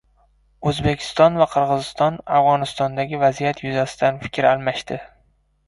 O‘zbekiston 0.69 1.37
va 1.41 1.47
Qirg‘iziston 1.57 2.17
Afg‘onistondagi 2.39 3.21
vaziyat 3.29 3.63
yuzasidan 3.69 4.21
fikr 4.27 4.51
almashdi 4.57 5.03